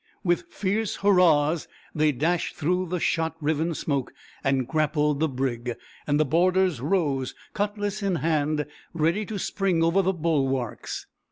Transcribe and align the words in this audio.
With 0.23 0.45
fierce 0.49 0.95
hurrahs 0.95 1.67
they 1.93 2.11
dashed 2.11 2.55
through 2.55 2.87
the 2.87 2.99
shot 2.99 3.35
riven 3.39 3.75
smoke 3.75 4.15
and 4.43 4.67
grappled 4.67 5.19
the 5.19 5.27
brig; 5.27 5.75
and 6.07 6.19
the 6.19 6.25
boarders 6.25 6.81
rose, 6.81 7.35
cutlas 7.53 8.01
in 8.01 8.15
hand, 8.15 8.65
ready 8.95 9.27
to 9.27 9.37
spring 9.37 9.83
over 9.83 10.01
the 10.01 10.13
bulwarks. 10.13 11.05